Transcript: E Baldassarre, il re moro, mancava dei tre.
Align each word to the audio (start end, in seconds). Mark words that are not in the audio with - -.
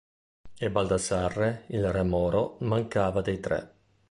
E 0.57 0.71
Baldassarre, 0.71 1.65
il 1.67 1.91
re 1.91 2.01
moro, 2.01 2.57
mancava 2.61 3.21
dei 3.21 3.39
tre. 3.39 3.71